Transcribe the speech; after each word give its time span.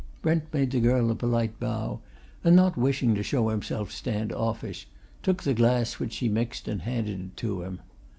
Brent 0.23 0.51
made 0.51 0.71
the 0.71 0.79
girl 0.79 1.11
a 1.11 1.15
polite 1.15 1.59
bow 1.59 1.99
and, 2.43 2.55
not 2.55 2.75
wishing 2.75 3.13
to 3.13 3.21
show 3.21 3.49
himself 3.49 3.91
stand 3.91 4.33
offish, 4.33 4.87
took 5.21 5.43
the 5.43 5.53
glass 5.53 5.99
which 5.99 6.13
she 6.13 6.27
mixed 6.27 6.67
and 6.67 6.81
handed 6.81 7.37
to 7.37 7.61
him. 7.61 7.81